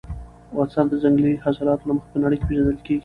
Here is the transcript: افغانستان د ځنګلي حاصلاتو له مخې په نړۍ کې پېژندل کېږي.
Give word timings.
افغانستان 0.51 0.85
د 0.89 0.93
ځنګلي 1.03 1.33
حاصلاتو 1.43 1.87
له 1.87 1.93
مخې 1.95 2.09
په 2.13 2.17
نړۍ 2.23 2.37
کې 2.39 2.45
پېژندل 2.49 2.77
کېږي. 2.85 2.99